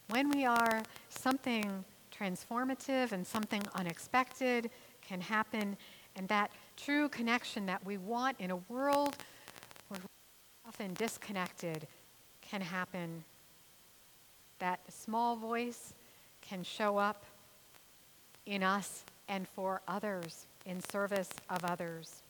when 0.10 0.30
we 0.30 0.46
are, 0.46 0.84
something 1.10 1.84
transformative 2.20 3.12
and 3.12 3.26
something 3.26 3.64
unexpected 3.76 4.70
can 5.02 5.22
happen, 5.22 5.78
and 6.16 6.28
that 6.28 6.52
true 6.78 7.10
connection 7.10 7.66
that 7.66 7.86
we 7.86 7.98
want 7.98 8.40
in 8.40 8.52
a 8.52 8.56
world 8.70 9.16
where 9.90 10.00
we're 10.00 10.70
often 10.70 10.94
disconnected 10.94 11.88
can 12.42 12.62
happen. 12.62 13.24
That 14.60 14.80
small 14.90 15.36
voice 15.36 15.94
can 16.42 16.64
show 16.64 16.98
up 16.98 17.24
in 18.46 18.64
us 18.64 19.04
and 19.28 19.48
for 19.48 19.82
others, 19.88 20.46
in 20.66 20.82
service 20.82 21.30
of 21.50 21.64
others. 21.66 22.22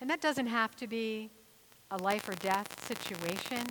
And 0.00 0.10
that 0.10 0.20
doesn't 0.20 0.46
have 0.46 0.74
to 0.76 0.86
be 0.86 1.30
a 1.90 1.96
life 1.98 2.28
or 2.28 2.34
death 2.34 2.86
situation. 2.86 3.64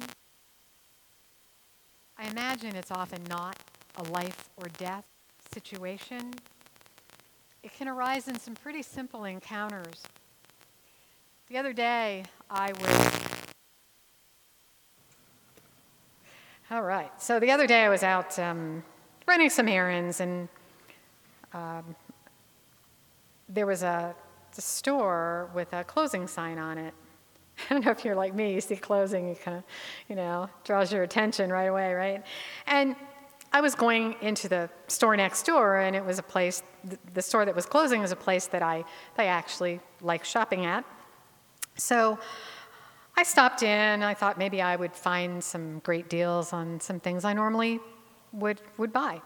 I 2.18 2.28
imagine 2.28 2.76
it's 2.76 2.92
often 2.92 3.24
not 3.30 3.58
a 3.98 4.04
life 4.04 4.50
or 4.58 4.68
death 4.78 5.06
situation. 5.54 6.34
It 7.64 7.74
can 7.74 7.88
arise 7.88 8.28
in 8.28 8.38
some 8.40 8.54
pretty 8.56 8.82
simple 8.82 9.26
encounters. 9.26 10.04
The 11.48 11.58
other 11.58 11.74
day, 11.74 12.24
I 12.50 12.72
was. 12.74 13.22
All 16.72 16.82
right. 16.82 17.12
So 17.22 17.40
the 17.40 17.52
other 17.52 17.68
day, 17.68 17.84
I 17.84 17.90
was 17.90 18.04
out 18.04 18.38
um, 18.40 18.84
running 19.28 19.50
some 19.50 19.68
errands, 19.68 20.20
and 20.20 20.50
um, 21.54 21.96
there 23.48 23.66
was 23.66 23.84
a, 23.84 24.16
a 24.58 24.62
store 24.62 25.50
with 25.54 25.72
a 25.74 25.84
closing 25.84 26.28
sign 26.28 26.58
on 26.58 26.78
it. 26.78 26.94
I 27.70 27.74
don't 27.74 27.86
know 27.86 27.92
if 27.92 28.04
you're 28.04 28.16
like 28.16 28.34
me, 28.34 28.54
you 28.54 28.62
see 28.62 28.76
closing, 28.76 29.30
you 29.30 29.36
kind 29.36 29.58
of, 29.58 29.64
you 30.10 30.16
know, 30.16 30.50
draws 30.64 30.92
your 30.92 31.04
attention 31.04 31.52
right 31.52 31.66
away, 31.66 31.94
right? 31.94 32.24
And 32.68 32.96
I 33.52 33.62
was 33.62 33.76
going 33.76 34.16
into 34.22 34.50
the 34.50 34.70
store 34.88 35.16
next 35.16 35.46
door, 35.46 35.78
and 35.78 35.96
it 35.96 36.04
was 36.04 36.20
a 36.20 36.24
place, 36.24 36.64
the 37.14 37.22
store 37.22 37.46
that 37.46 37.56
was 37.56 37.66
closing 37.66 38.02
was 38.02 38.12
a 38.12 38.16
place 38.16 38.48
that 38.48 38.62
I, 38.62 38.84
that 39.16 39.24
I 39.24 39.28
actually 39.28 39.80
like 40.02 40.26
shopping 40.26 40.66
at. 40.66 40.84
So 41.78 42.20
I 43.18 43.24
stopped 43.24 43.64
in. 43.64 44.04
I 44.04 44.14
thought 44.14 44.38
maybe 44.38 44.62
I 44.62 44.76
would 44.76 44.94
find 44.94 45.44
some 45.44 45.80
great 45.80 46.10
deals 46.10 46.52
on 46.52 46.80
some 46.80 47.00
things 47.00 47.24
I 47.24 47.34
normally 47.34 47.80
would, 48.34 48.62
would 48.78 48.92
buy. 48.92 49.22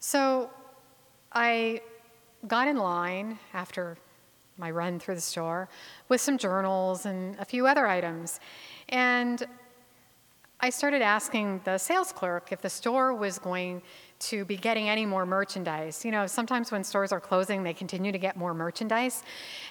So 0.00 0.50
I 1.32 1.80
got 2.46 2.68
in 2.68 2.76
line 2.76 3.38
after 3.52 3.98
my 4.56 4.70
run 4.70 4.98
through 5.00 5.16
the 5.16 5.20
store 5.20 5.68
with 6.08 6.20
some 6.20 6.38
journals 6.38 7.06
and 7.06 7.36
a 7.38 7.44
few 7.44 7.66
other 7.66 7.86
items. 7.86 8.40
And 8.88 9.46
I 10.60 10.70
started 10.70 11.02
asking 11.02 11.60
the 11.64 11.78
sales 11.78 12.12
clerk 12.12 12.52
if 12.52 12.60
the 12.62 12.70
store 12.70 13.12
was 13.12 13.38
going 13.38 13.82
to 14.20 14.44
be 14.44 14.56
getting 14.56 14.88
any 14.88 15.04
more 15.04 15.26
merchandise. 15.26 16.04
You 16.04 16.10
know, 16.10 16.26
sometimes 16.26 16.72
when 16.72 16.84
stores 16.84 17.12
are 17.12 17.20
closing, 17.20 17.62
they 17.62 17.74
continue 17.74 18.12
to 18.12 18.18
get 18.18 18.36
more 18.36 18.54
merchandise. 18.54 19.22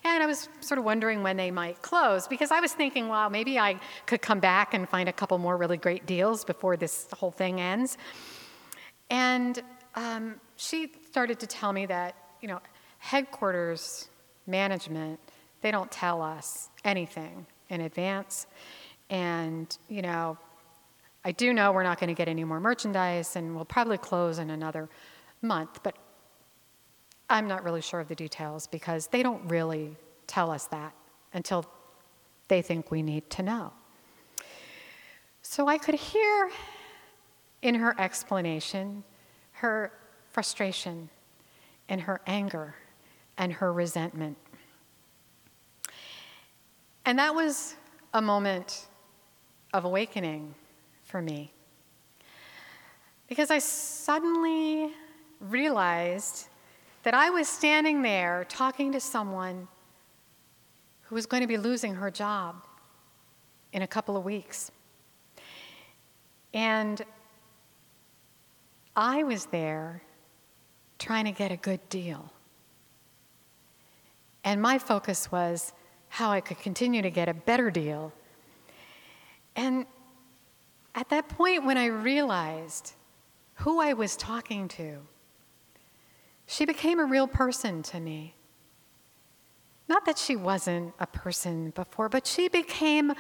And 0.04 0.22
I 0.22 0.26
was 0.28 0.50
sort 0.60 0.78
of 0.78 0.84
wondering 0.84 1.24
when 1.24 1.38
they 1.38 1.50
might 1.50 1.82
close 1.82 2.28
because 2.28 2.52
I 2.52 2.60
was 2.60 2.74
thinking, 2.74 3.08
well, 3.08 3.30
maybe 3.30 3.58
I 3.58 3.80
could 4.06 4.22
come 4.22 4.40
back 4.40 4.74
and 4.74 4.88
find 4.88 5.10
a 5.10 5.14
couple 5.14 5.38
more 5.38 5.58
really 5.58 5.78
great 5.78 6.06
deals 6.06 6.44
before 6.46 6.78
this 6.78 7.08
whole 7.14 7.32
thing 7.32 7.60
ends. 7.60 7.98
And 9.10 9.62
um, 9.96 10.36
she 10.58 10.92
started 11.10 11.40
to 11.40 11.48
tell 11.48 11.74
me 11.74 11.86
that, 11.88 12.16
you 12.42 12.48
know, 12.48 12.60
headquarters 13.00 14.10
management, 14.46 15.20
they 15.62 15.72
don't 15.72 15.92
tell 15.92 16.22
us 16.22 16.70
anything 16.84 17.46
in 17.70 17.82
advance. 17.82 18.48
And, 19.10 19.76
you 19.90 20.02
know, 20.02 20.38
I 21.26 21.32
do 21.32 21.54
know 21.54 21.72
we're 21.72 21.84
not 21.84 22.00
going 22.00 22.10
to 22.10 22.14
get 22.14 22.28
any 22.28 22.44
more 22.44 22.60
merchandise 22.60 23.36
and 23.36 23.56
we'll 23.56 23.66
probably 23.66 23.98
close 23.98 24.40
in 24.40 24.50
another 24.50 24.90
month, 25.42 25.82
but 25.84 25.96
I'm 27.30 27.48
not 27.48 27.64
really 27.64 27.82
sure 27.82 28.00
of 28.00 28.10
the 28.10 28.16
details 28.16 28.68
because 28.68 29.08
they 29.08 29.24
don't 29.24 29.48
really 29.48 29.96
tell 30.28 30.52
us 30.52 30.66
that 30.66 30.94
until 31.34 31.66
they 32.50 32.62
think 32.62 32.92
we 32.92 33.02
need 33.02 33.30
to 33.32 33.44
know. 33.44 33.72
So 35.42 35.68
I 35.68 35.78
could 35.78 35.96
hear 35.96 36.52
in 37.62 37.76
her 37.76 37.96
explanation 38.00 39.04
her 39.54 39.92
frustration 40.30 41.10
and 41.88 42.02
her 42.02 42.20
anger 42.28 42.76
and 43.38 43.54
her 43.54 43.72
resentment. 43.72 44.38
And 47.06 47.18
that 47.20 47.34
was 47.34 47.76
a 48.14 48.22
moment 48.22 48.88
of 49.74 49.86
awakening 49.86 50.54
for 51.14 51.22
me. 51.22 51.54
Because 53.28 53.52
I 53.52 53.60
suddenly 53.60 54.90
realized 55.40 56.48
that 57.04 57.14
I 57.14 57.30
was 57.30 57.48
standing 57.48 58.02
there 58.02 58.48
talking 58.50 58.92
to 58.94 59.00
someone 59.00 59.68
who 61.04 61.14
was 61.14 61.28
going 61.28 61.42
to 61.42 61.48
be 61.48 61.58
losing 61.58 61.94
her 61.94 62.10
job 62.10 62.56
in 63.74 63.84
a 63.84 63.88
couple 63.88 64.18
of 64.18 64.26
weeks. 64.26 64.72
And 66.52 67.00
I 68.96 69.22
was 69.22 69.46
there 69.46 70.02
trying 70.98 71.26
to 71.26 71.32
get 71.32 71.52
a 71.52 71.58
good 71.58 71.88
deal. 71.90 72.34
And 74.44 74.60
my 74.60 74.80
focus 74.80 75.32
was 75.32 75.74
how 76.10 76.32
I 76.32 76.42
could 76.42 76.58
continue 76.58 77.04
to 77.04 77.12
get 77.12 77.30
a 77.30 77.36
better 77.36 77.70
deal. 77.70 78.12
And 79.56 79.86
at 80.96 81.10
that 81.10 81.30
point, 81.30 81.66
when 81.66 81.78
I 81.78 81.88
realized 81.88 82.94
who 83.56 83.82
I 83.82 83.94
was 83.94 84.16
talking 84.16 84.68
to, 84.70 85.00
she 86.46 86.66
became 86.66 87.00
a 87.00 87.06
real 87.06 87.28
person 87.28 87.82
to 87.84 88.00
me. 88.00 88.36
Not 89.88 90.06
that 90.06 90.18
she 90.18 90.36
wasn't 90.36 90.94
a 91.00 91.08
person 91.08 91.72
before, 91.72 92.10
but 92.10 92.28
she 92.28 92.48
became 92.48 93.14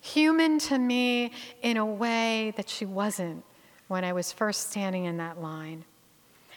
human 0.00 0.58
to 0.58 0.78
me 0.78 1.32
in 1.62 1.76
a 1.76 1.84
way 1.84 2.52
that 2.56 2.68
she 2.68 2.86
wasn't 2.86 3.44
when 3.88 4.04
I 4.04 4.12
was 4.12 4.32
first 4.32 4.70
standing 4.70 5.04
in 5.04 5.18
that 5.18 5.40
line. 5.40 5.84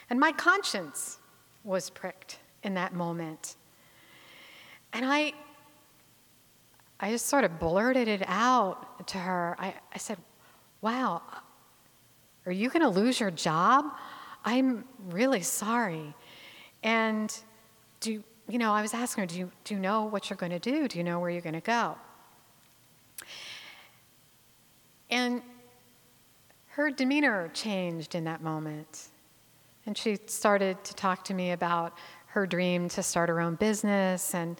And 0.10 0.20
my 0.20 0.32
conscience 0.32 1.20
was 1.64 1.90
pricked 1.90 2.40
in 2.64 2.74
that 2.76 2.94
moment. 2.94 3.56
And 4.94 5.06
I, 5.06 5.34
I 7.00 7.12
just 7.12 7.28
sort 7.28 7.44
of 7.44 7.60
blurted 7.60 8.08
it 8.08 8.24
out 8.28 9.08
to 9.08 9.18
her. 9.18 9.56
I, 9.60 9.74
I 9.94 9.98
said, 9.98 10.18
Wow, 10.84 11.22
are 12.46 12.52
you 12.52 12.70
going 12.70 12.82
to 12.82 12.90
lose 12.90 13.18
your 13.18 13.32
job? 13.32 13.86
I'm 14.44 14.84
really 15.12 15.42
sorry. 15.42 16.14
And 16.84 17.34
do 18.02 18.22
you 18.50 18.58
know, 18.58 18.74
I 18.74 18.82
was 18.82 18.94
asking 18.94 19.22
her, 19.22 19.26
do 19.26 19.40
you, 19.40 19.52
do 19.64 19.76
you 19.76 19.80
know 19.80 20.04
what 20.04 20.30
you're 20.30 20.36
going 20.36 20.52
to 20.52 20.60
do? 20.60 20.90
Do 20.90 20.98
you 20.98 21.06
know 21.06 21.22
where 21.22 21.30
you're 21.30 21.42
going 21.42 21.54
to 21.54 21.62
go? 21.62 21.96
And 25.10 25.42
her 26.72 26.92
demeanor 26.92 27.50
changed 27.54 28.14
in 28.14 28.26
that 28.26 28.42
moment. 28.42 29.04
And 29.86 29.98
she 29.98 30.20
started 30.26 30.84
to 30.84 30.94
talk 30.96 31.24
to 31.24 31.34
me 31.34 31.52
about 31.52 31.94
her 32.26 32.46
dream 32.46 32.90
to 32.90 33.02
start 33.02 33.30
her 33.30 33.40
own 33.40 33.56
business. 33.56 34.36
And 34.36 34.60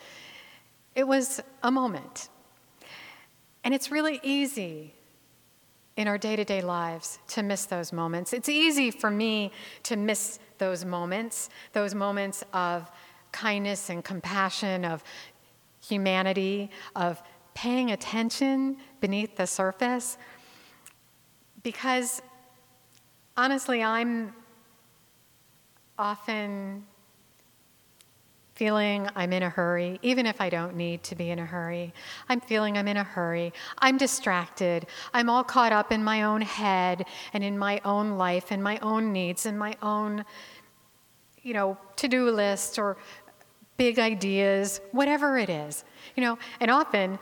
it 0.96 1.06
was 1.06 1.42
a 1.64 1.70
moment. 1.70 2.30
And 3.66 3.74
it's 3.74 3.92
really 3.92 4.22
easy 4.24 4.94
in 5.96 6.08
our 6.08 6.18
day 6.18 6.36
to 6.36 6.44
day 6.44 6.62
lives 6.62 7.20
to 7.28 7.44
miss 7.44 7.66
those 7.66 7.94
moments. 7.94 8.34
It's 8.34 8.50
easy 8.50 8.92
for 8.92 9.12
me 9.12 9.52
to 9.84 9.96
miss 9.96 10.40
those 10.58 10.86
moments, 10.86 11.50
those 11.74 11.94
moments 11.94 12.44
of 12.54 12.90
kindness 13.32 13.90
and 13.90 14.04
compassion, 14.04 14.86
of 14.86 15.04
humanity, 15.82 16.72
of 16.96 17.22
paying 17.54 17.92
attention 17.92 18.78
beneath 19.00 19.36
the 19.36 19.46
surface 19.46 20.18
because 21.64 22.22
honestly, 23.38 23.82
I'm 23.82 24.34
often 25.98 26.86
feeling 28.56 29.10
I'm 29.16 29.34
in 29.34 29.44
a 29.44 29.50
hurry, 29.50 30.00
even 30.02 30.26
if 30.26 30.40
I 30.40 30.50
don't 30.50 30.76
need 30.76 31.04
to 31.04 31.16
be 31.16 31.32
in 31.32 31.40
a 31.40 31.46
hurry. 31.46 31.94
I'm 32.30 32.40
feeling 32.40 32.78
I'm 32.78 32.88
in 32.88 32.98
a 32.98 33.04
hurry. 33.04 33.52
I'm 33.80 33.98
distracted. 33.98 34.86
I'm 35.14 35.30
all 35.30 35.44
caught 35.44 35.72
up 35.72 35.92
in 35.92 36.04
my 36.04 36.24
own 36.24 36.42
head 36.42 37.06
and 37.34 37.44
in 37.44 37.58
my 37.58 37.82
own 37.84 38.18
life 38.18 38.52
and 38.52 38.64
my 38.64 38.78
own 38.80 39.12
needs 39.12 39.46
and 39.46 39.58
my 39.58 39.76
own, 39.82 40.24
you 41.42 41.54
know, 41.54 41.78
to 41.96 42.08
do 42.08 42.30
list 42.30 42.78
or 42.78 42.98
big 43.78 43.98
ideas, 43.98 44.82
whatever 44.92 45.38
it 45.38 45.50
is. 45.50 45.84
You 46.16 46.22
know, 46.24 46.38
and 46.60 46.70
often 46.70 47.18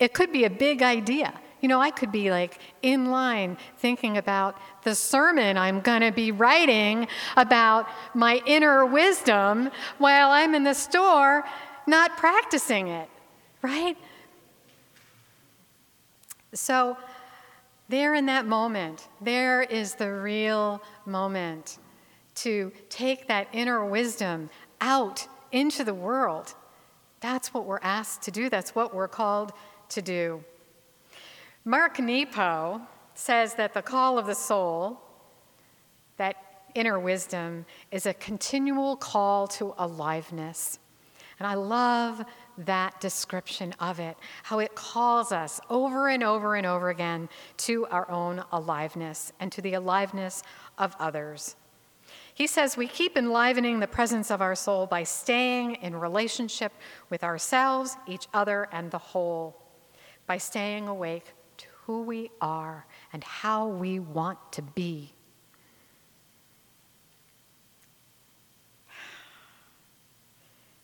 it 0.00 0.14
could 0.14 0.32
be 0.32 0.44
a 0.44 0.50
big 0.50 0.82
idea. 0.82 1.32
You 1.66 1.68
know, 1.70 1.80
I 1.80 1.90
could 1.90 2.12
be 2.12 2.30
like 2.30 2.60
in 2.80 3.10
line 3.10 3.56
thinking 3.78 4.18
about 4.18 4.56
the 4.84 4.94
sermon 4.94 5.58
I'm 5.58 5.80
going 5.80 6.02
to 6.02 6.12
be 6.12 6.30
writing 6.30 7.08
about 7.36 7.88
my 8.14 8.40
inner 8.46 8.86
wisdom 8.86 9.72
while 9.98 10.30
I'm 10.30 10.54
in 10.54 10.62
the 10.62 10.74
store 10.74 11.42
not 11.88 12.16
practicing 12.18 12.86
it, 12.86 13.08
right? 13.62 13.96
So, 16.54 16.96
there 17.88 18.14
in 18.14 18.26
that 18.26 18.46
moment, 18.46 19.08
there 19.20 19.62
is 19.62 19.96
the 19.96 20.12
real 20.12 20.80
moment 21.04 21.78
to 22.36 22.70
take 22.90 23.26
that 23.26 23.48
inner 23.52 23.84
wisdom 23.84 24.50
out 24.80 25.26
into 25.50 25.82
the 25.82 25.94
world. 25.94 26.54
That's 27.18 27.52
what 27.52 27.64
we're 27.64 27.80
asked 27.82 28.22
to 28.22 28.30
do, 28.30 28.48
that's 28.48 28.72
what 28.72 28.94
we're 28.94 29.08
called 29.08 29.52
to 29.88 30.00
do. 30.00 30.44
Mark 31.68 31.98
Nepo 31.98 32.80
says 33.14 33.54
that 33.54 33.74
the 33.74 33.82
call 33.82 34.20
of 34.20 34.26
the 34.26 34.36
soul, 34.36 35.00
that 36.16 36.36
inner 36.76 36.96
wisdom, 36.96 37.66
is 37.90 38.06
a 38.06 38.14
continual 38.14 38.94
call 38.94 39.48
to 39.48 39.74
aliveness. 39.76 40.78
And 41.40 41.46
I 41.48 41.54
love 41.54 42.24
that 42.56 43.00
description 43.00 43.74
of 43.80 43.98
it, 43.98 44.16
how 44.44 44.60
it 44.60 44.76
calls 44.76 45.32
us 45.32 45.60
over 45.68 46.08
and 46.08 46.22
over 46.22 46.54
and 46.54 46.68
over 46.68 46.88
again 46.88 47.28
to 47.56 47.84
our 47.86 48.08
own 48.08 48.44
aliveness 48.52 49.32
and 49.40 49.50
to 49.50 49.60
the 49.60 49.74
aliveness 49.74 50.44
of 50.78 50.94
others. 51.00 51.56
He 52.32 52.46
says 52.46 52.76
we 52.76 52.86
keep 52.86 53.16
enlivening 53.16 53.80
the 53.80 53.88
presence 53.88 54.30
of 54.30 54.40
our 54.40 54.54
soul 54.54 54.86
by 54.86 55.02
staying 55.02 55.74
in 55.76 55.96
relationship 55.96 56.72
with 57.10 57.24
ourselves, 57.24 57.96
each 58.06 58.28
other, 58.32 58.68
and 58.70 58.92
the 58.92 58.98
whole, 58.98 59.56
by 60.28 60.38
staying 60.38 60.86
awake 60.86 61.32
who 61.86 62.02
we 62.02 62.30
are 62.40 62.84
and 63.12 63.22
how 63.22 63.68
we 63.68 64.00
want 64.00 64.38
to 64.52 64.60
be. 64.60 65.12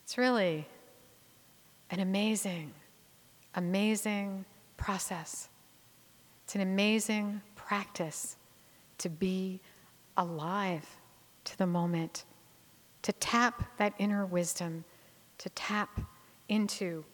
It's 0.04 0.16
really 0.16 0.68
an 1.90 1.98
amazing, 1.98 2.72
amazing 3.56 4.44
process. 4.76 5.48
It's 6.44 6.54
an 6.54 6.60
amazing 6.60 7.40
practice 7.56 8.36
to 8.98 9.08
be 9.08 9.60
alive 10.16 10.86
to 11.44 11.58
the 11.58 11.66
moment, 11.66 12.24
to 13.02 13.12
tap 13.14 13.76
that 13.78 13.92
inner 13.98 14.24
wisdom, 14.24 14.84
to 15.38 15.48
tap 15.50 16.00
into 16.48 17.04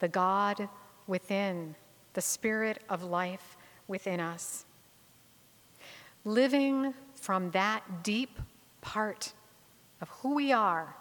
the 0.00 0.08
God 0.08 0.68
within 1.06 1.76
the 2.14 2.20
spirit 2.20 2.82
of 2.88 3.02
life 3.02 3.56
within 3.88 4.20
us. 4.20 4.64
Living 6.24 6.94
from 7.14 7.50
that 7.50 8.02
deep 8.02 8.38
part 8.80 9.32
of 10.00 10.08
who 10.08 10.34
we 10.34 10.52
are, 10.52 10.94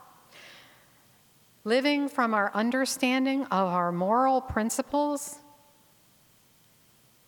living 1.64 2.10
from 2.10 2.34
our 2.34 2.52
understanding 2.54 3.44
of 3.46 3.68
our 3.68 3.92
moral 3.92 4.42
principles, 4.42 5.40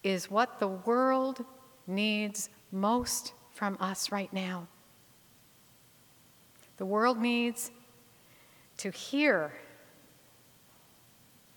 is 0.04 0.32
what 0.32 0.60
the 0.60 0.67
world 0.67 1.46
needs 1.88 2.50
most 2.72 3.34
from 3.52 3.78
us 3.80 4.12
right 4.12 4.32
now. 4.34 4.67
The 6.78 6.86
world 6.86 7.20
needs 7.20 7.72
to 8.78 8.89
hear 8.89 9.54